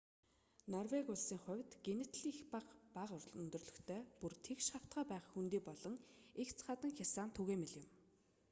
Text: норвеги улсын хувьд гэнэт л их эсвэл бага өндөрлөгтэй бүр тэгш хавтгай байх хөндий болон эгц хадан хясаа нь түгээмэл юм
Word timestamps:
норвеги 0.73 1.11
улсын 1.13 1.39
хувьд 1.45 1.71
гэнэт 1.85 2.11
л 2.19 2.23
их 2.31 2.37
эсвэл 2.45 2.67
бага 2.95 3.17
өндөрлөгтэй 3.39 4.01
бүр 4.19 4.33
тэгш 4.45 4.65
хавтгай 4.73 5.03
байх 5.11 5.25
хөндий 5.29 5.61
болон 5.67 5.95
эгц 6.41 6.57
хадан 6.67 6.91
хясаа 6.99 7.25
нь 7.27 7.35
түгээмэл 7.37 7.73
юм 7.81 7.85